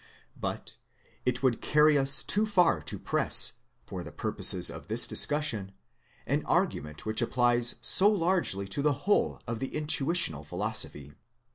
But 0.35 0.77
it 1.27 1.43
would 1.43 1.61
carry 1.61 1.95
us 1.95 2.23
too 2.23 2.47
far 2.47 2.81
to 2.81 2.97
press, 2.97 3.53
for 3.85 4.03
the 4.03 4.11
purposes 4.11 4.71
of 4.71 4.87
this 4.87 5.05
discussion, 5.05 5.73
an 6.25 6.41
argu 6.45 6.81
ment 6.81 7.05
which 7.05 7.21
applies 7.21 7.75
so 7.83 8.09
largely 8.09 8.67
to 8.69 8.81
the 8.81 8.93
whole 9.05 9.39
of 9.45 9.59
the 9.59 9.69
intuitional 9.75 10.43
philosophy. 10.43 11.13